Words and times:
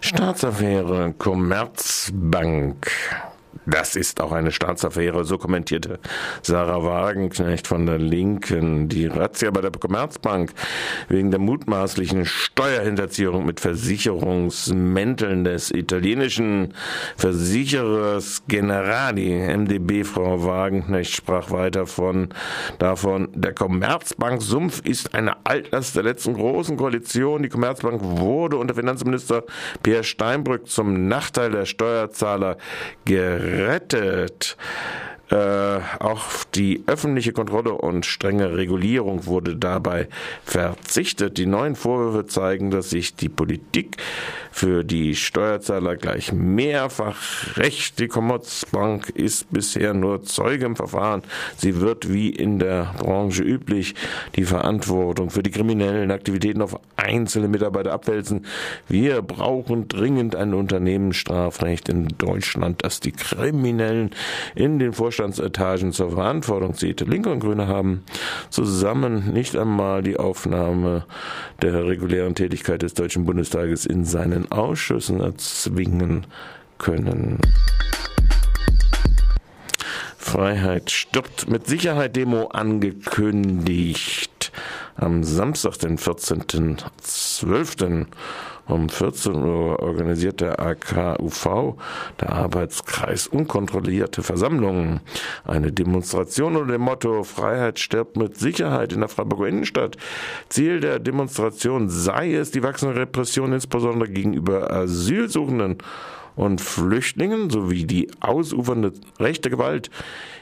Staatsaffäre 0.00 1.14
Commerzbank. 1.18 2.90
Das 3.64 3.96
ist 3.96 4.20
auch 4.20 4.32
eine 4.32 4.52
Staatsaffäre, 4.52 5.24
so 5.24 5.38
kommentierte 5.38 5.98
Sarah 6.42 6.84
Wagenknecht 6.84 7.66
von 7.66 7.86
der 7.86 7.98
Linken. 7.98 8.88
Die 8.88 9.06
Razzia 9.06 9.50
bei 9.50 9.60
der 9.60 9.70
Commerzbank 9.70 10.52
wegen 11.08 11.30
der 11.30 11.40
mutmaßlichen 11.40 12.26
Steuerhinterziehung 12.26 13.46
mit 13.46 13.60
Versicherungsmänteln 13.60 15.44
des 15.44 15.70
italienischen 15.70 16.74
Versicherers 17.16 18.42
Generali, 18.48 19.56
MDB, 19.56 20.04
Frau 20.04 20.44
Wagenknecht 20.44 21.14
sprach 21.14 21.50
weiter 21.50 21.86
von, 21.86 22.28
davon, 22.78 23.28
der 23.34 23.54
Commerzbank 23.54 24.42
Sumpf 24.42 24.80
ist 24.84 25.14
eine 25.14 25.44
Altlast 25.44 25.96
der 25.96 26.02
letzten 26.02 26.34
großen 26.34 26.76
Koalition. 26.76 27.42
Die 27.42 27.48
Commerzbank 27.48 28.00
wurde 28.02 28.56
unter 28.56 28.74
Finanzminister 28.74 29.44
Pierre 29.82 30.04
Steinbrück 30.04 30.68
zum 30.68 31.08
Nachteil 31.08 31.50
der 31.50 31.64
Steuerzahler 31.64 32.56
gerettet 33.04 33.45
gerettet. 33.50 34.56
Äh, 35.30 35.75
auch 36.00 36.44
die 36.54 36.82
öffentliche 36.86 37.32
Kontrolle 37.32 37.72
und 37.72 38.06
strenge 38.06 38.56
Regulierung 38.56 39.26
wurde 39.26 39.56
dabei 39.56 40.08
verzichtet. 40.44 41.38
Die 41.38 41.46
neuen 41.46 41.76
Vorwürfe 41.76 42.26
zeigen, 42.26 42.70
dass 42.70 42.90
sich 42.90 43.14
die 43.14 43.28
Politik 43.28 43.96
für 44.56 44.84
die 44.84 45.14
Steuerzahler 45.14 45.96
gleich 45.96 46.32
mehrfach 46.32 47.58
recht. 47.58 47.98
Die 47.98 48.08
Commerzbank 48.08 49.10
ist 49.10 49.52
bisher 49.52 49.92
nur 49.92 50.22
Zeuge 50.22 50.64
im 50.64 50.76
Verfahren. 50.76 51.22
Sie 51.58 51.80
wird 51.82 52.10
wie 52.10 52.30
in 52.30 52.58
der 52.58 52.94
Branche 52.98 53.42
üblich 53.42 53.94
die 54.34 54.44
Verantwortung 54.44 55.28
für 55.28 55.42
die 55.42 55.50
kriminellen 55.50 56.10
Aktivitäten 56.10 56.62
auf 56.62 56.80
einzelne 56.96 57.48
Mitarbeiter 57.48 57.92
abwälzen. 57.92 58.46
Wir 58.88 59.20
brauchen 59.20 59.88
dringend 59.88 60.34
ein 60.34 60.54
Unternehmensstrafrecht 60.54 61.90
in 61.90 62.08
Deutschland, 62.16 62.82
das 62.82 63.00
die 63.00 63.12
Kriminellen 63.12 64.10
in 64.54 64.78
den 64.78 64.94
Vorstand 64.94 65.34
Vorstandsetagen 65.76 65.92
zur 65.92 66.10
Verantwortung 66.10 66.74
zieht. 66.74 67.00
Linke 67.00 67.30
und 67.30 67.40
Grüne 67.40 67.68
haben 67.68 68.02
zusammen 68.50 69.32
nicht 69.32 69.56
einmal 69.56 70.02
die 70.02 70.16
Aufnahme 70.16 71.04
der 71.62 71.86
regulären 71.86 72.34
Tätigkeit 72.34 72.82
des 72.82 72.94
Deutschen 72.94 73.24
Bundestages 73.24 73.86
in 73.86 74.04
seinen 74.04 74.50
Ausschüssen 74.50 75.20
erzwingen 75.20 76.26
können. 76.78 77.38
Freiheit 80.16 80.90
stirbt 80.90 81.48
mit 81.48 81.66
Sicherheit 81.66 82.16
Demo 82.16 82.46
angekündigt. 82.46 84.52
Am 84.96 85.24
Samstag, 85.24 85.78
den 85.78 85.98
14.12. 87.42 88.06
Um 88.68 88.88
14 88.88 89.34
Uhr 89.34 89.78
organisiert 89.80 90.40
der 90.40 90.58
AKUV, 90.58 91.76
der 92.20 92.32
Arbeitskreis 92.32 93.28
Unkontrollierte 93.28 94.24
Versammlungen, 94.24 95.00
eine 95.44 95.70
Demonstration 95.70 96.56
unter 96.56 96.72
dem 96.72 96.80
Motto 96.80 97.22
Freiheit 97.22 97.78
stirbt 97.78 98.16
mit 98.16 98.36
Sicherheit 98.36 98.92
in 98.92 99.00
der 99.00 99.08
Freiburger 99.08 99.46
Innenstadt. 99.46 99.96
Ziel 100.48 100.80
der 100.80 100.98
Demonstration 100.98 101.88
sei 101.88 102.34
es, 102.34 102.50
die 102.50 102.64
wachsende 102.64 102.96
Repression 102.96 103.52
insbesondere 103.52 104.10
gegenüber 104.10 104.68
Asylsuchenden 104.72 105.78
und 106.36 106.60
Flüchtlingen 106.60 107.50
sowie 107.50 107.84
die 107.84 108.08
ausufernde 108.20 108.92
rechte 109.18 109.50
Gewalt 109.50 109.90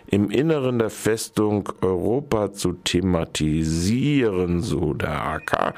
im 0.06 0.30
Inneren 0.30 0.78
der 0.78 0.90
Festung 0.90 1.70
Europa 1.80 2.52
zu 2.52 2.74
thematisieren, 2.74 4.60
so 4.62 4.92
der 4.92 5.24
AK. 5.24 5.74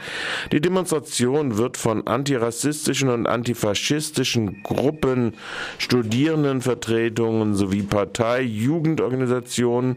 Die 0.53 0.61
Demonstration 0.61 1.57
wird 1.57 1.77
von 1.77 2.07
antirassistischen 2.07 3.09
und 3.09 3.27
antifaschistischen 3.27 4.63
Gruppen, 4.63 5.35
Studierendenvertretungen 5.79 7.55
sowie 7.55 7.83
Partei, 7.83 8.43
Jugendorganisationen 8.43 9.97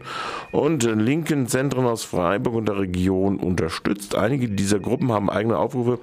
und 0.52 0.84
linken 0.84 1.48
Zentren 1.48 1.86
aus 1.86 2.04
Freiburg 2.04 2.54
und 2.54 2.68
der 2.68 2.78
Region 2.78 3.36
unterstützt. 3.36 4.14
Einige 4.14 4.48
dieser 4.48 4.78
Gruppen 4.78 5.10
haben 5.10 5.28
eigene 5.28 5.58
Aufrufe 5.58 5.98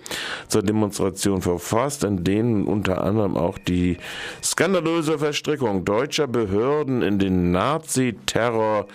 zur 0.48 0.64
Demonstration 0.64 1.42
verfasst, 1.42 2.04
in 2.04 2.24
denen 2.24 2.66
unter 2.66 3.04
anderem 3.04 3.38
auch 3.38 3.58
die 3.58 3.98
skandalöse 4.42 5.20
Verstrickung 5.20 5.86
deutscher 5.86 6.28
Behörden 6.28 7.02
in 7.02 7.20
den 7.20 7.52
Nazi 7.52 8.18
Terror 8.26 8.88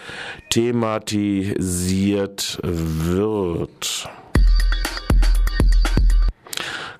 thematisiert 0.50 2.58
wird. 2.62 4.08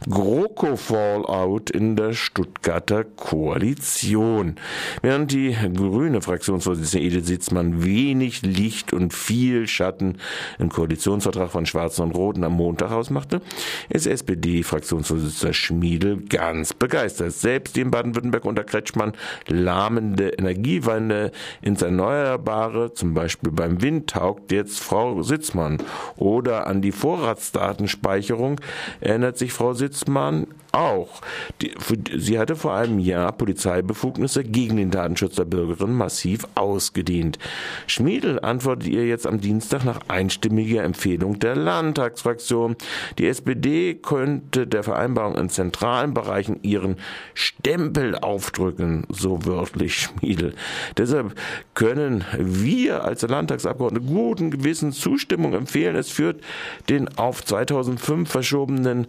GroKo-Fallout 0.08 1.70
in 1.70 1.96
der 1.96 2.12
Stuttgarter 2.12 3.04
Koalition. 3.04 4.56
Während 5.00 5.30
die 5.30 5.56
grüne 5.74 6.20
Fraktionsvorsitzende 6.20 7.06
Edith 7.06 7.26
Sitzmann 7.26 7.84
wenig 7.84 8.42
Licht 8.42 8.92
und 8.92 9.14
viel 9.14 9.68
Schatten 9.68 10.18
im 10.58 10.70
Koalitionsvertrag 10.70 11.50
von 11.50 11.66
Schwarzen 11.66 12.02
und 12.02 12.16
Roten 12.16 12.44
am 12.44 12.54
Montag 12.54 12.90
ausmachte, 12.90 13.42
ist 13.88 14.06
SPD-Fraktionsvorsitzender 14.06 15.54
Schmiedel 15.54 16.22
ganz 16.28 16.72
begeistert. 16.74 17.32
Selbst 17.32 17.76
die 17.76 17.82
in 17.82 17.90
Baden-Württemberg 17.90 18.44
unter 18.44 18.64
Kretschmann 18.64 19.12
lahmende 19.46 20.30
Energiewende 20.30 21.30
ins 21.60 21.82
Erneuerbare, 21.82 22.92
zum 22.92 23.14
Beispiel 23.14 23.52
beim 23.52 23.82
Wind, 23.82 24.10
taugt 24.10 24.50
jetzt 24.52 24.80
Frau 24.80 25.22
Sitzmann. 25.22 25.78
Oder 26.16 26.66
an 26.66 26.82
die 26.82 26.92
Vorratsdatenspeicherung 26.92 28.60
erinnert 29.00 29.38
sich 29.38 29.52
Frau 29.52 29.74
Sitzmann 29.74 29.91
Ombudsman 29.92 30.46
auch. 30.72 31.20
Die, 31.60 31.72
sie 32.16 32.38
hatte 32.38 32.56
vor 32.56 32.74
einem 32.74 32.98
Jahr 32.98 33.32
Polizeibefugnisse 33.32 34.42
gegen 34.42 34.78
den 34.78 34.90
Datenschutz 34.90 35.36
der 35.36 35.44
Bürgerin 35.44 35.92
massiv 35.92 36.46
ausgedehnt. 36.54 37.38
Schmiedel 37.86 38.40
antwortet 38.40 38.88
ihr 38.88 39.06
jetzt 39.06 39.26
am 39.26 39.40
Dienstag 39.40 39.84
nach 39.84 40.00
einstimmiger 40.08 40.82
Empfehlung 40.82 41.38
der 41.38 41.56
Landtagsfraktion. 41.56 42.76
Die 43.18 43.26
SPD 43.26 43.94
könnte 43.94 44.66
der 44.66 44.82
Vereinbarung 44.82 45.36
in 45.36 45.50
zentralen 45.50 46.14
Bereichen 46.14 46.58
ihren 46.62 46.96
Stempel 47.34 48.16
aufdrücken, 48.16 49.06
so 49.10 49.44
wörtlich 49.44 49.94
Schmiedel. 49.98 50.54
Deshalb 50.96 51.34
können 51.74 52.24
wir 52.38 53.04
als 53.04 53.22
Landtagsabgeordnete 53.22 54.06
guten 54.06 54.50
Gewissen 54.50 54.92
Zustimmung 54.92 55.52
empfehlen. 55.52 55.96
Es 55.96 56.10
führt 56.10 56.42
den 56.88 57.08
auf 57.18 57.44
2005 57.44 58.30
verschobenen 58.30 59.06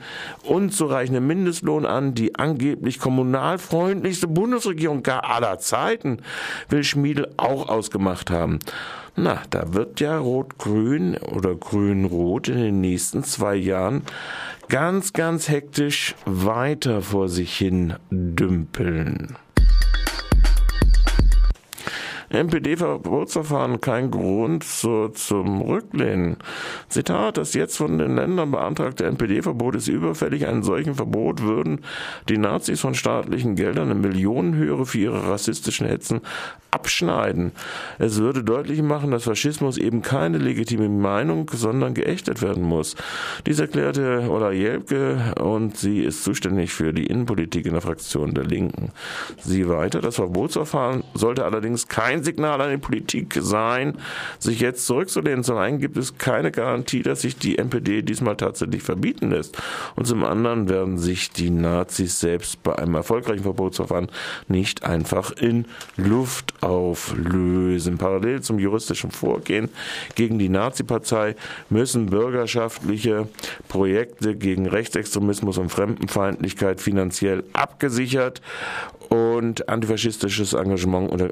unzureichenden 0.73 1.27
Mindest 1.27 1.63
Mindestlohn 1.63 1.85
an, 1.85 2.15
die 2.15 2.33
angeblich 2.33 2.97
kommunalfreundlichste 2.97 4.27
Bundesregierung 4.27 5.03
gar 5.03 5.23
aller 5.23 5.59
Zeiten, 5.59 6.17
will 6.67 6.83
Schmiedel 6.83 7.31
auch 7.37 7.69
ausgemacht 7.69 8.31
haben. 8.31 8.57
Na, 9.15 9.43
da 9.51 9.75
wird 9.75 9.99
ja 9.99 10.17
Rot-Grün 10.17 11.17
oder 11.17 11.53
Grün-Rot 11.53 12.47
in 12.47 12.57
den 12.57 12.81
nächsten 12.81 13.23
zwei 13.23 13.55
Jahren 13.55 14.01
ganz, 14.67 15.13
ganz 15.13 15.47
hektisch 15.47 16.15
weiter 16.25 17.03
vor 17.03 17.29
sich 17.29 17.55
hin 17.55 17.93
dümpeln. 18.09 19.35
NPD-Verbotsverfahren 22.33 23.79
kein 23.79 24.11
Grund 24.11 24.63
zu, 24.63 25.09
zum 25.09 25.61
Rücklehnen. 25.61 26.37
Zitat, 26.89 27.37
das 27.37 27.53
jetzt 27.53 27.77
von 27.77 27.97
den 27.97 28.15
Ländern 28.15 28.51
beantragte 28.51 29.05
NPD-Verbot 29.05 29.75
ist 29.75 29.87
überfällig. 29.87 30.47
Einen 30.47 30.63
solchen 30.63 30.95
Verbot 30.95 31.41
würden 31.43 31.81
die 32.29 32.37
Nazis 32.37 32.81
von 32.81 32.95
staatlichen 32.95 33.55
Geldern 33.55 33.91
in 33.91 34.01
Millionenhöhe 34.01 34.85
für 34.85 34.97
ihre 34.97 35.29
rassistischen 35.29 35.87
Hetzen 35.87 36.21
abschneiden. 36.73 37.51
Es 37.99 38.17
würde 38.17 38.43
deutlich 38.43 38.81
machen, 38.81 39.11
dass 39.11 39.25
Faschismus 39.25 39.77
eben 39.77 40.01
keine 40.01 40.39
legitime 40.39 40.89
Meinung, 40.89 41.49
sondern 41.53 41.93
geächtet 41.93 42.41
werden 42.41 42.63
muss. 42.63 42.95
Dies 43.45 43.59
erklärte 43.59 44.27
Ola 44.27 44.51
Jelke 44.51 45.35
und 45.39 45.77
sie 45.77 45.99
ist 45.99 46.23
zuständig 46.23 46.73
für 46.73 46.93
die 46.93 47.05
Innenpolitik 47.05 47.67
in 47.67 47.73
der 47.73 47.81
Fraktion 47.81 48.33
der 48.33 48.45
Linken. 48.45 48.91
Sie 49.37 49.69
weiter, 49.69 50.01
das 50.01 50.15
Verbotsverfahren 50.15 51.03
sollte 51.13 51.45
allerdings 51.45 51.87
kein 51.87 52.22
Signal 52.23 52.61
an 52.61 52.71
die 52.71 52.77
Politik 52.77 53.37
sein, 53.39 53.97
sich 54.39 54.59
jetzt 54.59 54.85
zurückzulehnen. 54.85 55.43
Zum 55.43 55.57
einen 55.57 55.79
gibt 55.79 55.97
es 55.97 56.17
keine 56.17 56.51
Garantie, 56.51 57.03
dass 57.03 57.21
sich 57.21 57.37
die 57.37 57.57
NPD 57.57 58.01
diesmal 58.01 58.37
tatsächlich 58.37 58.83
verbieten 58.83 59.31
lässt. 59.31 59.57
Und 59.95 60.05
zum 60.07 60.23
anderen 60.23 60.69
werden 60.69 60.97
sich 60.97 61.31
die 61.31 61.49
Nazis 61.49 62.19
selbst 62.19 62.63
bei 62.63 62.75
einem 62.75 62.95
erfolgreichen 62.95 63.43
Verbotsverfahren 63.43 64.09
nicht 64.47 64.83
einfach 64.83 65.31
in 65.31 65.65
Luft 65.97 66.53
auflösen. 66.61 67.97
Parallel 67.97 68.41
zum 68.41 68.59
juristischen 68.59 69.11
Vorgehen 69.11 69.69
gegen 70.15 70.39
die 70.39 70.49
Nazi-Partei 70.49 71.35
müssen 71.69 72.07
bürgerschaftliche 72.07 73.27
Projekte 73.67 74.35
gegen 74.35 74.67
Rechtsextremismus 74.67 75.57
und 75.57 75.69
Fremdenfeindlichkeit 75.69 76.81
finanziell 76.81 77.43
abgesichert 77.53 78.41
und 79.09 79.69
antifaschistisches 79.69 80.53
Engagement 80.53 81.11
oder 81.11 81.29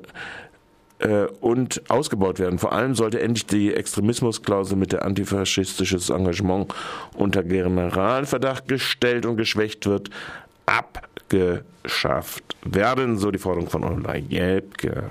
äh, 1.01 1.25
und 1.41 1.81
ausgebaut 1.89 2.39
werden. 2.39 2.59
Vor 2.59 2.71
allem 2.71 2.95
sollte 2.95 3.19
endlich 3.19 3.45
die 3.45 3.73
Extremismusklausel 3.73 4.77
mit 4.77 4.91
der 4.91 5.03
antifaschistisches 5.05 6.09
Engagement 6.09 6.73
unter 7.15 7.43
Generalverdacht 7.43 8.67
gestellt 8.67 9.25
und 9.25 9.37
geschwächt 9.37 9.85
wird, 9.85 10.09
abgeschafft 10.65 12.55
werden, 12.63 13.17
so 13.17 13.31
die 13.31 13.39
Forderung 13.39 13.69
von 13.69 13.83
Ola 13.83 14.15
Jelpke. 14.15 15.03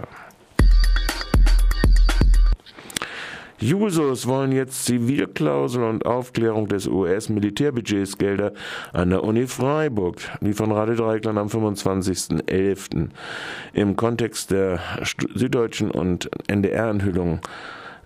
Jusos 3.63 4.27
wollen 4.27 4.53
jetzt 4.53 4.87
Zivilklausel 4.87 5.85
und 5.85 6.07
Aufklärung 6.07 6.67
des 6.67 6.87
US-Militärbudgets 6.87 8.17
Gelder 8.17 8.53
an 8.95 9.11
der 9.11 9.23
Uni 9.23 9.47
Freiburg, 9.47 10.17
wie 10.41 10.55
von 10.55 10.73
Radio 10.73 10.95
Dreikland 10.95 11.39
am 11.39 11.49
25.11. 11.49 13.11
im 13.75 13.97
Kontext 13.97 14.51
der 14.51 14.81
Süddeutschen 15.35 15.91
und 15.91 16.31
NDR-Enthüllung 16.49 17.41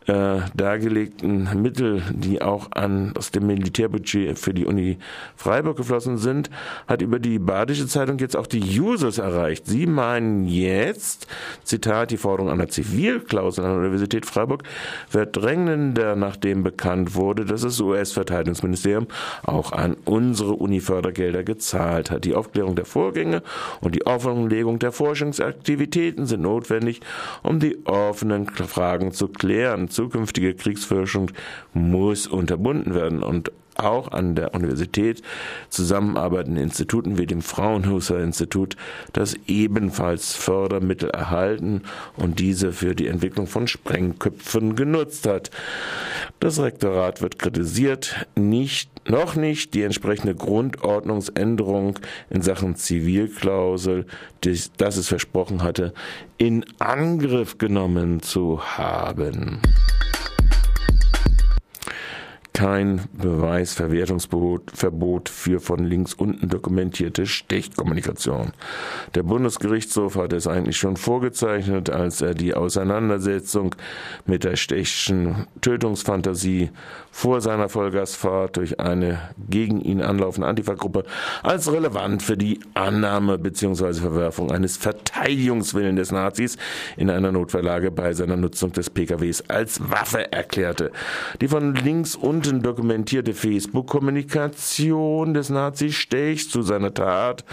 äh, 0.06 0.40
dargelegten 0.54 1.48
Mittel, 1.62 2.02
die 2.10 2.42
auch 2.42 2.72
an, 2.72 3.14
aus 3.16 3.30
dem 3.30 3.46
Militärbudget 3.46 4.38
für 4.38 4.52
die 4.52 4.66
Uni 4.66 4.98
Freiburg 5.36 5.76
geflossen 5.76 6.18
sind, 6.18 6.50
hat 6.86 7.02
über 7.02 7.18
die 7.18 7.38
Badische 7.38 7.86
Zeitung 7.86 8.18
jetzt 8.18 8.36
auch 8.36 8.46
die 8.46 8.80
Users 8.80 9.18
erreicht. 9.18 9.66
Sie 9.66 9.86
meinen 9.86 10.46
jetzt, 10.46 11.26
Zitat, 11.62 12.10
die 12.10 12.16
Forderung 12.16 12.50
einer 12.50 12.68
Zivilklausel 12.68 13.64
an 13.64 13.70
der 13.70 13.80
Universität 13.80 14.26
Freiburg 14.26 14.64
wird 15.10 15.36
drängender, 15.36 16.16
nachdem 16.16 16.62
bekannt 16.62 17.14
wurde, 17.14 17.44
dass 17.44 17.62
das 17.62 17.80
US-Verteidigungsministerium 17.80 19.06
auch 19.42 19.72
an 19.72 19.96
unsere 20.04 20.52
Uni 20.52 20.80
Fördergelder 20.80 21.44
gezahlt 21.44 22.10
hat. 22.10 22.24
Die 22.24 22.34
Aufklärung 22.34 22.76
der 22.76 22.84
Vorgänge 22.84 23.42
und 23.80 23.94
die 23.94 24.06
Offenlegung 24.06 24.78
der 24.78 24.92
Forschungsaktivitäten 24.92 26.26
sind 26.26 26.42
notwendig, 26.42 27.00
um 27.42 27.58
die 27.58 27.86
offenen 27.86 28.46
Fragen 28.46 29.12
zu 29.12 29.28
klären 29.28 29.88
zukünftige 29.94 30.54
Kriegsforschung 30.54 31.30
muss 31.72 32.26
unterbunden 32.26 32.94
werden. 32.94 33.22
Und 33.22 33.50
auch 33.78 34.12
an 34.12 34.34
der 34.34 34.54
Universität 34.54 35.22
zusammenarbeitende 35.68 36.62
Instituten 36.62 37.18
wie 37.18 37.26
dem 37.26 37.42
Fraunhofer 37.42 38.20
Institut, 38.20 38.76
das 39.12 39.34
ebenfalls 39.46 40.34
Fördermittel 40.34 41.10
erhalten 41.10 41.82
und 42.16 42.38
diese 42.38 42.72
für 42.72 42.94
die 42.94 43.08
Entwicklung 43.08 43.46
von 43.46 43.66
Sprengköpfen 43.66 44.76
genutzt 44.76 45.26
hat. 45.26 45.50
Das 46.40 46.60
Rektorat 46.60 47.22
wird 47.22 47.38
kritisiert, 47.38 48.26
nicht, 48.34 48.90
noch 49.08 49.34
nicht 49.36 49.74
die 49.74 49.82
entsprechende 49.82 50.34
Grundordnungsänderung 50.34 51.98
in 52.30 52.42
Sachen 52.42 52.76
Zivilklausel, 52.76 54.06
das 54.76 54.96
es 54.96 55.08
versprochen 55.08 55.62
hatte, 55.62 55.94
in 56.38 56.64
Angriff 56.78 57.58
genommen 57.58 58.20
zu 58.20 58.60
haben 58.62 59.60
kein 62.54 63.02
Beweisverwertungsverbot 63.12 65.28
für 65.28 65.58
von 65.58 65.84
links 65.84 66.14
unten 66.14 66.48
dokumentierte 66.48 67.26
Stechkommunikation. 67.26 68.52
Der 69.16 69.24
Bundesgerichtshof 69.24 70.14
hat 70.14 70.32
es 70.32 70.46
eigentlich 70.46 70.76
schon 70.76 70.96
vorgezeichnet, 70.96 71.90
als 71.90 72.20
er 72.20 72.34
die 72.34 72.54
Auseinandersetzung 72.54 73.74
mit 74.24 74.44
der 74.44 74.54
Stechschen 74.54 75.48
Tötungsfantasie 75.62 76.70
vor 77.10 77.40
seiner 77.40 77.68
Vollgasfahrt 77.68 78.56
durch 78.56 78.78
eine 78.78 79.18
gegen 79.50 79.80
ihn 79.80 80.00
anlaufende 80.00 80.46
Antifa-Gruppe 80.46 81.02
als 81.42 81.72
relevant 81.72 82.22
für 82.22 82.36
die 82.36 82.60
Annahme 82.74 83.36
bzw. 83.36 83.94
Verwerfung 83.94 84.52
eines 84.52 84.76
Verteidigungswillen 84.76 85.96
des 85.96 86.12
Nazis 86.12 86.56
in 86.96 87.10
einer 87.10 87.32
Notfalllage 87.32 87.90
bei 87.90 88.12
seiner 88.12 88.36
Nutzung 88.36 88.72
des 88.72 88.90
PKWs 88.90 89.42
als 89.48 89.90
Waffe 89.90 90.32
erklärte. 90.32 90.92
Die 91.40 91.48
von 91.48 91.74
links 91.74 92.14
unten 92.14 92.43
unten 92.44 92.62
dokumentierte 92.62 93.32
Facebook-Kommunikation 93.32 95.34
des 95.34 95.50
Nazi-Stechs 95.50 96.50
zu 96.50 96.62
seiner 96.62 96.92
Tat 96.92 97.44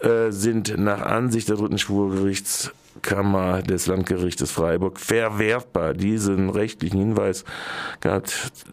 äh, 0.00 0.30
sind 0.30 0.76
nach 0.78 1.02
Ansicht 1.02 1.48
der 1.48 1.56
dritten 1.56 1.78
Schwurgerichts 1.78 2.72
Kammer 3.02 3.62
des 3.62 3.86
Landgerichtes 3.86 4.50
Freiburg 4.50 5.00
verwerfbar. 5.00 5.94
Diesen 5.94 6.50
rechtlichen 6.50 6.98
Hinweis 6.98 7.44
gab 8.00 8.26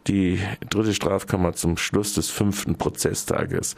die 0.07 0.41
dritte 0.69 0.94
Strafkammer 0.94 1.53
zum 1.53 1.77
Schluss 1.77 2.13
des 2.13 2.29
fünften 2.29 2.75
Prozesstages 2.75 3.75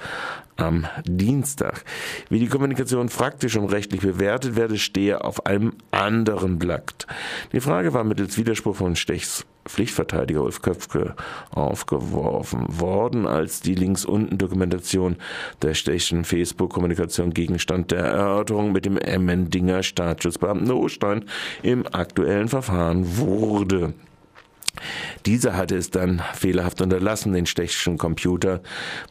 am 0.56 0.88
Dienstag. 1.06 1.84
Wie 2.30 2.40
die 2.40 2.48
Kommunikation 2.48 3.10
praktisch 3.10 3.58
und 3.58 3.72
rechtlich 3.72 4.02
bewertet 4.02 4.56
werde, 4.56 4.80
stehe 4.80 5.24
auf 5.24 5.46
einem 5.46 5.74
anderen 5.92 6.58
Blatt. 6.58 7.06
Die 7.52 7.62
Frage 7.62 7.94
war 7.94 8.04
mittels 8.04 8.38
Widerspruch 8.38 8.78
von 8.78 8.96
Stechs 8.96 9.46
Pflichtverteidiger 9.70 10.44
Ulf 10.44 10.62
Köpfke 10.62 11.16
aufgeworfen 11.52 12.66
worden, 12.68 13.28
als 13.28 13.62
die 13.62 13.76
links 13.76 14.04
unten 14.04 14.38
Dokumentation 14.38 15.16
der 15.62 15.76
Stechischen 15.76 16.26
Facebook-Kommunikation 16.26 17.34
Gegenstand 17.34 17.92
der 17.92 18.00
Erörterung 18.00 18.72
mit 18.72 18.86
dem 18.86 18.98
Emmendinger 18.98 19.84
Staatsschutzbeamten 19.84 20.72
Ostein 20.72 21.26
im 21.62 21.86
aktuellen 21.94 22.48
Verfahren 22.48 23.18
wurde. 23.18 23.94
Dieser 25.26 25.56
hatte 25.58 25.76
es 25.76 25.90
dann 25.90 26.22
fehlerhaft 26.34 26.82
unterlassen, 26.82 27.34
den 27.34 27.46
Stechschen 27.46 27.98
Computer 27.98 28.62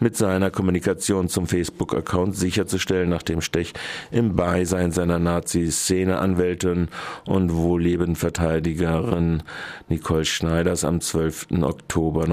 mit 0.01 0.17
seiner 0.17 0.51
Kommunikation 0.51 1.29
zum 1.29 1.47
Facebook-Account 1.47 2.37
sicherzustellen, 2.37 3.09
nachdem 3.09 3.41
Stech 3.41 3.73
im 4.11 4.37
Beisein 4.37 4.93
seiner 4.93 5.19
Nazi-Szene-Anwältin 5.19 6.89
und 7.27 7.55
Wohlebenverteidigerin 7.55 9.43
Nicole 9.89 10.25
Schneiders 10.25 10.85
am 10.85 11.01
12. 11.01 11.49
Oktober 11.63 12.27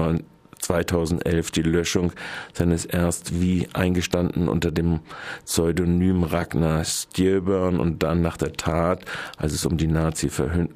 2011 0.58 1.50
die 1.50 1.62
Löschung 1.62 2.12
seines 2.52 2.84
erst 2.84 3.40
wie 3.40 3.68
eingestanden 3.72 4.48
unter 4.48 4.70
dem 4.70 5.00
Pseudonym 5.44 6.24
Ragnar 6.24 6.84
Stjöbern 6.84 7.78
und 7.78 8.02
dann 8.02 8.22
nach 8.22 8.36
der 8.36 8.52
Tat, 8.54 9.04
als 9.36 9.52
es 9.52 9.66
um 9.66 9.76
die 9.76 9.86
Nazi 9.86 10.30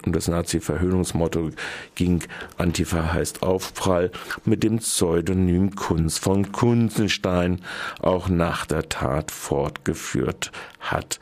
um 0.04 0.12
das 0.12 0.28
Nazi-Verhöhnungsmotto 0.28 1.50
ging, 1.94 2.22
Antifa 2.56 3.12
heißt 3.12 3.42
Aufprall, 3.42 4.10
mit 4.44 4.62
dem 4.62 4.78
Pseudonym 4.78 5.74
Kunz 5.74 6.18
von 6.18 6.52
Kunzenstein 6.52 7.62
auch 8.00 8.28
nach 8.28 8.66
der 8.66 8.88
Tat 8.88 9.30
fortgeführt 9.30 10.52
hat. 10.78 11.18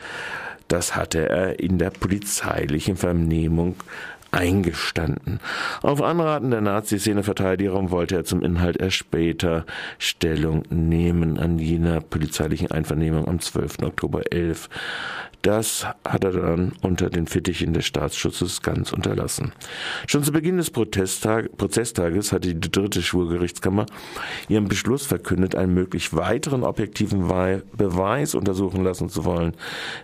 Das 0.69 0.95
hatte 0.95 1.27
er 1.29 1.61
in 1.61 1.79
der 1.79 1.89
polizeilichen 1.89 2.97
Vernehmung 2.97 3.77
eingestanden. 4.31 5.41
Auf 5.83 6.03
Anraten 6.03 6.51
der 6.51 6.61
Nazi-Szene-Verteidigung 6.61 7.91
wollte 7.91 8.17
er 8.17 8.25
zum 8.25 8.43
Inhalt 8.43 8.77
erst 8.77 8.97
später 8.97 9.65
Stellung 9.99 10.63
nehmen 10.71 11.39
an 11.39 11.59
jener 11.59 12.01
polizeilichen 12.01 12.71
Einvernehmung 12.71 13.27
am 13.27 13.41
12. 13.41 13.83
Oktober 13.83 14.33
11. 14.33 14.69
Das 15.43 15.87
hat 16.05 16.25
er 16.25 16.33
dann 16.33 16.73
unter 16.83 17.11
den 17.11 17.29
Fittichen 17.29 17.73
des 17.73 17.87
Staatsschutzes 17.87 18.61
ganz 18.61 18.93
unterlassen. 18.93 19.53
Schon 20.09 20.25
zu 20.25 20.33
Beginn 20.33 20.57
des 20.57 20.71
Prozesstages 20.71 22.33
hatte 22.33 22.55
die 22.55 22.71
dritte 22.71 23.03
Schwurgerichtskammer 23.03 23.87
ihren 24.49 24.67
Beschluss 24.67 25.07
verkündet, 25.07 25.55
einen 25.55 25.75
möglich 25.75 26.13
weiteren 26.13 26.65
objektiven 26.65 27.29
Beweis 27.77 28.35
untersuchen 28.35 28.83
lassen 28.83 29.11
zu 29.11 29.25
wollen. 29.25 29.53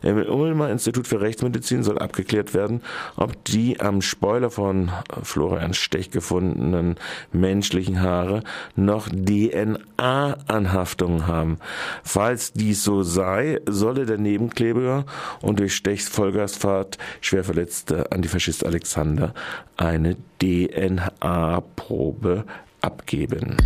Im 0.02 0.18
Ulmer 0.18 0.70
Institut 0.70 1.08
für 1.08 1.20
Rechtsmedizin 1.20 1.82
soll 1.82 1.98
abgeklärt 1.98 2.54
werden, 2.54 2.80
ob 3.16 3.44
die 3.44 3.80
am 3.80 4.02
Spoiler 4.14 4.48
von 4.48 4.90
Florian 5.24 5.74
Stech 5.74 6.12
gefundenen 6.12 6.94
menschlichen 7.32 8.00
Haare 8.00 8.44
noch 8.76 9.08
DNA-Anhaftungen 9.08 11.26
haben. 11.26 11.58
Falls 12.04 12.52
dies 12.52 12.84
so 12.84 13.02
sei, 13.02 13.60
solle 13.68 14.06
der 14.06 14.18
Nebenkleber 14.18 15.04
und 15.40 15.58
durch 15.58 15.74
Stechs 15.74 16.08
Vollgasfahrt 16.08 16.96
schwer 17.20 17.42
verletzte 17.42 18.12
Antifaschist 18.12 18.64
Alexander 18.64 19.34
eine 19.76 20.16
DNA-Probe 20.40 22.44
abgeben. 22.82 23.56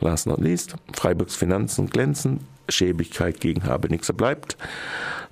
Last 0.00 0.26
not 0.26 0.40
least, 0.40 0.74
Freiburgs 0.92 1.36
Finanzen 1.36 1.88
glänzen, 1.88 2.40
Schäbigkeit 2.68 3.40
gegen 3.40 3.62
Habenixer 3.62 4.12
bleibt. 4.12 4.56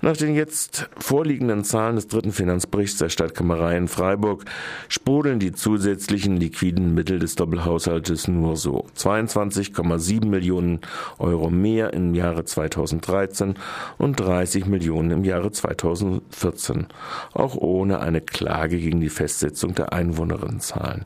Nach 0.05 0.15
den 0.15 0.35
jetzt 0.35 0.87
vorliegenden 0.99 1.63
Zahlen 1.63 1.95
des 1.95 2.07
dritten 2.07 2.31
Finanzberichts 2.31 2.99
der 2.99 3.09
Stadtkammerei 3.09 3.75
in 3.75 3.87
Freiburg 3.87 4.45
sprudeln 4.87 5.39
die 5.39 5.51
zusätzlichen 5.51 6.37
liquiden 6.37 6.93
Mittel 6.93 7.17
des 7.17 7.33
Doppelhaushaltes 7.33 8.27
nur 8.27 8.55
so. 8.55 8.85
22,7 8.95 10.27
Millionen 10.27 10.81
Euro 11.17 11.49
mehr 11.49 11.93
im 11.93 12.13
Jahre 12.13 12.45
2013 12.45 13.55
und 13.97 14.19
30 14.19 14.67
Millionen 14.67 15.09
im 15.09 15.23
Jahre 15.23 15.51
2014. 15.51 16.85
Auch 17.33 17.55
ohne 17.55 17.99
eine 17.99 18.21
Klage 18.21 18.77
gegen 18.77 19.01
die 19.01 19.09
Festsetzung 19.09 19.73
der 19.73 19.91
Einwohnerinnenzahlen. 19.91 21.05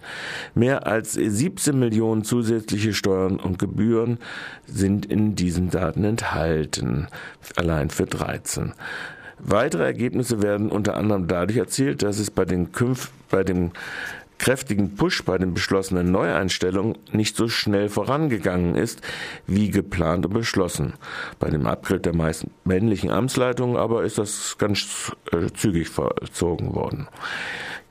Mehr 0.56 0.88
als 0.88 1.13
17 1.13 1.79
Millionen 1.79 2.25
zusätzliche 2.25 2.94
Steuern 2.94 3.39
und 3.39 3.60
Gebühren 3.60 4.18
sind 4.65 5.06
in 5.06 5.36
diesen 5.36 5.70
Daten 5.70 6.03
enthalten. 6.03 7.08
Allein 7.56 7.91
für 7.91 8.06
13. 8.06 8.74
Weitere 9.39 9.84
Ergebnisse 9.84 10.41
werden 10.41 10.69
unter 10.69 10.98
anderem 10.98 11.27
dadurch 11.27 11.58
erzielt, 11.58 12.03
dass 12.03 12.19
es 12.19 12.29
bei, 12.29 12.43
den 12.43 12.72
Künf 12.74 13.12
bei 13.29 13.43
dem 13.43 13.72
kräftigen 14.38 14.96
Push 14.96 15.24
bei 15.24 15.38
den 15.38 15.53
beschlossenen 15.53 16.12
Neueinstellungen 16.12 16.98
nicht 17.12 17.36
so 17.36 17.48
schnell 17.48 17.89
vorangegangen 17.89 18.75
ist, 18.75 19.01
wie 19.46 19.69
geplant 19.69 20.25
und 20.25 20.34
beschlossen. 20.34 20.93
Bei 21.39 21.50
dem 21.50 21.67
Abgriff 21.67 22.01
der 22.01 22.15
meisten 22.15 22.51
männlichen 22.63 23.12
Amtsleitungen 23.12 23.77
aber 23.77 24.03
ist 24.03 24.17
das 24.17 24.58
ganz 24.58 25.12
äh, 25.31 25.51
zügig 25.53 25.89
vollzogen 25.89 26.74
worden. 26.74 27.08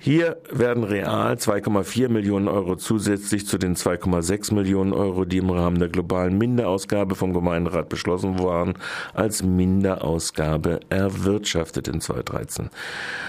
Hier 0.00 0.36
werden 0.52 0.84
real 0.84 1.34
2,4 1.34 2.08
Millionen 2.08 2.46
Euro 2.46 2.76
zusätzlich 2.76 3.48
zu 3.48 3.58
den 3.58 3.74
2,6 3.74 4.54
Millionen 4.54 4.92
Euro, 4.92 5.24
die 5.24 5.38
im 5.38 5.50
Rahmen 5.50 5.80
der 5.80 5.88
globalen 5.88 6.38
Minderausgabe 6.38 7.16
vom 7.16 7.32
Gemeinderat 7.32 7.88
beschlossen 7.88 8.38
waren, 8.38 8.74
als 9.12 9.42
Minderausgabe 9.42 10.78
erwirtschaftet 10.88 11.88
in 11.88 12.00
2013. 12.00 12.70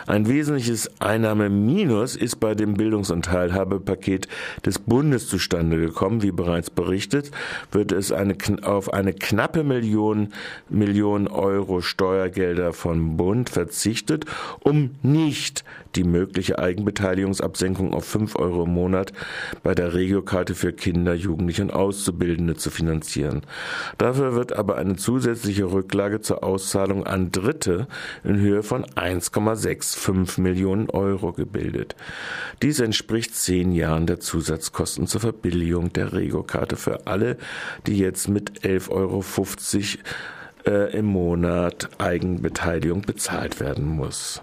Ein 0.06 0.28
wesentliches 0.28 0.92
Einnahmeminus 1.02 2.16
ist 2.16 2.40
bei 2.40 2.54
dem 2.54 2.76
Bildungs- 2.76 3.10
und 3.10 3.26
Teilhabepaket 3.26 4.28
des 4.64 4.78
Bundes 4.78 5.28
zustande 5.28 5.78
gekommen. 5.78 6.22
Wie 6.22 6.32
bereits 6.32 6.70
berichtet, 6.70 7.32
wird 7.72 7.92
es 7.92 8.12
eine, 8.12 8.36
auf 8.62 8.94
eine 8.94 9.14
knappe 9.14 9.64
Million, 9.64 10.34
Million 10.70 11.28
Euro 11.30 11.82
Steuergelder 11.82 12.74
vom 12.74 13.18
Bund 13.18 13.50
verzichtet, 13.50 14.26
um 14.60 14.92
nicht 15.02 15.64
die 15.96 16.04
mögliche 16.04 16.59
Eigenbeteiligungsabsenkung 16.60 17.94
auf 17.94 18.06
5 18.06 18.36
Euro 18.36 18.64
im 18.64 18.74
Monat 18.74 19.14
bei 19.64 19.74
der 19.74 19.94
Regiokarte 19.94 20.56
für 20.56 20.74
Kinder, 20.74 21.14
Jugendliche 21.14 21.64
und 21.64 21.72
Auszubildende 21.72 22.56
zu 22.56 22.70
finanzieren. 22.70 23.42
Dafür 23.98 24.36
wird 24.36 24.54
aber 24.54 24.78
eine 24.78 24.96
zusätzliche 24.96 25.72
Rücklage 25.72 26.22
zur 26.22 26.44
Auszahlung 26.44 27.06
an 27.06 27.32
Dritte 27.32 27.88
in 28.24 28.40
Höhe 28.40 28.64
von 28.64 28.86
1,65 28.86 30.42
Millionen 30.42 30.90
Euro 30.90 31.34
gebildet. 31.34 31.96
Dies 32.62 32.80
entspricht 32.80 33.36
zehn 33.36 33.72
Jahren 33.72 34.08
der 34.08 34.20
Zusatzkosten 34.20 35.08
zur 35.08 35.22
Verbilligung 35.22 35.94
der 35.94 36.14
Regiokarte 36.14 36.76
für 36.76 37.08
alle, 37.08 37.38
die 37.88 37.98
jetzt 37.98 38.28
mit 38.28 38.62
11,50 38.62 38.90
Euro 38.92 39.24
äh, 40.66 40.98
im 40.98 41.06
Monat 41.06 41.90
Eigenbeteiligung 41.98 43.02
bezahlt 43.02 43.60
werden 43.60 43.86
muss. 43.86 44.42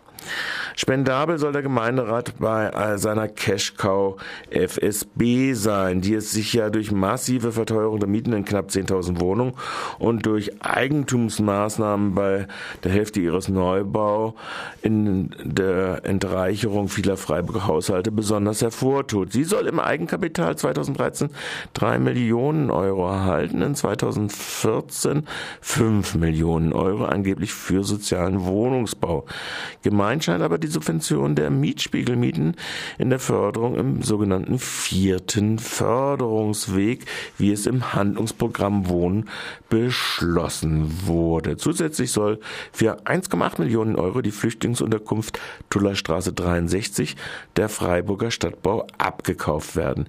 Spendabel 0.74 1.38
soll 1.38 1.52
der 1.52 1.62
Gemeinderat 1.62 2.34
bei 2.38 2.68
äh, 2.68 2.98
seiner 2.98 3.28
Cash-Cow 3.28 4.16
FSB 4.50 5.54
sein, 5.54 6.00
die 6.00 6.14
es 6.14 6.32
sich 6.32 6.52
ja 6.52 6.70
durch 6.70 6.92
massive 6.92 7.52
Verteuerung 7.52 7.98
der 7.98 8.08
Mieten 8.08 8.32
in 8.32 8.44
knapp 8.44 8.68
10.000 8.68 9.20
Wohnungen 9.20 9.54
und 9.98 10.26
durch 10.26 10.62
Eigentumsmaßnahmen 10.62 12.14
bei 12.14 12.46
der 12.84 12.92
Hälfte 12.92 13.20
ihres 13.20 13.48
Neubau 13.48 14.34
in 14.82 15.30
der 15.42 16.04
Entreicherung 16.04 16.88
vieler 16.88 17.16
Freiburger 17.16 17.66
Haushalte 17.66 18.12
besonders 18.12 18.62
hervortut. 18.62 19.32
Sie 19.32 19.44
soll 19.44 19.66
im 19.66 19.80
Eigenkapital 19.80 20.56
2013 20.56 21.30
drei 21.74 21.98
Millionen 21.98 22.70
Euro 22.70 23.08
erhalten, 23.08 23.62
in 23.62 23.74
2014 23.74 25.26
fünf 25.60 26.14
Millionen 26.14 26.72
Euro 26.72 27.04
angeblich 27.04 27.52
für 27.52 27.84
sozialen 27.84 28.44
Wohnungsbau. 28.44 29.24
Gemeint 30.16 30.24
scheint 30.24 30.42
aber 30.42 30.56
die 30.56 30.66
Subvention 30.66 31.34
der 31.34 31.50
Mietspiegelmieten 31.50 32.56
in 32.96 33.10
der 33.10 33.18
Förderung 33.18 33.76
im 33.76 34.02
sogenannten 34.02 34.58
vierten 34.58 35.58
Förderungsweg, 35.58 37.04
wie 37.36 37.52
es 37.52 37.66
im 37.66 37.92
Handlungsprogramm 37.92 38.88
Wohnen 38.88 39.28
beschlossen 39.68 41.06
wurde. 41.06 41.58
Zusätzlich 41.58 42.12
soll 42.12 42.40
für 42.72 43.02
1,8 43.02 43.60
Millionen 43.60 43.96
Euro 43.96 44.22
die 44.22 44.30
Flüchtlingsunterkunft 44.30 45.38
Tullerstraße 45.68 46.32
63 46.32 47.16
der 47.56 47.68
Freiburger 47.68 48.30
Stadtbau 48.30 48.86
abgekauft 48.96 49.76
werden. 49.76 50.06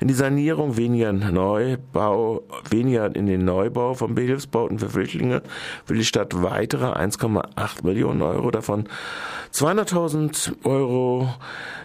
In 0.00 0.08
die 0.08 0.14
Sanierung 0.14 0.78
weniger 0.78 1.12
Neubau, 1.12 2.44
weniger 2.70 3.14
in 3.14 3.26
den 3.26 3.44
Neubau 3.44 3.92
von 3.92 4.14
Behilfsbauten 4.14 4.78
für 4.78 4.88
Flüchtlinge 4.88 5.42
will 5.86 5.98
die 5.98 6.04
Stadt 6.04 6.42
weitere 6.42 6.86
1,8 6.86 7.84
Millionen 7.84 8.22
Euro 8.22 8.50
davon 8.50 8.88
200.000 9.52 10.64
Euro 10.64 11.28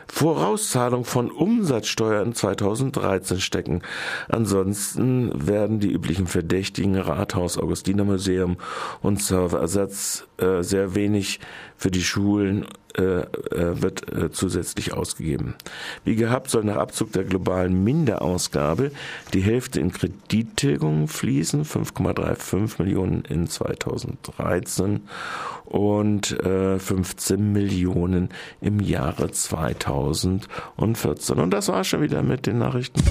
Vorauszahlung 0.08 1.04
von 1.04 1.32
Umsatzsteuer 1.32 2.22
in 2.22 2.34
2013 2.34 3.40
stecken. 3.40 3.82
Ansonsten 4.30 5.48
werden 5.48 5.80
die 5.80 5.92
üblichen 5.92 6.28
Verdächtigen 6.28 6.96
Rathaus, 6.96 7.58
Augustiner 7.58 8.06
Museum 8.06 8.58
und 9.02 9.22
Serverersatz 9.22 10.28
äh, 10.38 10.62
sehr 10.62 10.96
wenig 10.96 11.40
für 11.76 11.92
die 11.92 12.04
Schulen 12.04 12.66
wird 13.82 14.12
äh, 14.12 14.32
zusätzlich 14.32 14.94
ausgegeben. 14.94 15.56
Wie 16.04 16.16
gehabt 16.16 16.50
soll 16.50 16.64
nach 16.64 16.78
Abzug 16.78 17.12
der 17.12 17.24
globalen 17.24 17.84
Minderausgabe 17.84 18.92
die 19.34 19.42
Hälfte 19.42 19.80
in 19.80 19.92
Kredittilgungen 19.92 21.08
fließen, 21.08 21.66
5,35 21.66 22.82
Millionen 22.82 23.24
in 23.26 23.48
2013 23.48 25.02
und 25.66 26.40
äh, 26.40 26.80
15 26.80 27.52
Millionen 27.52 28.30
im 28.62 28.80
Jahre 28.80 29.32
2014. 29.32 31.38
Und 31.38 31.52
das 31.52 31.68
war 31.68 31.84
schon 31.84 32.02
wieder 32.02 32.24
mit 32.24 32.46
den 32.46 32.60
Nachrichten. 32.60 33.02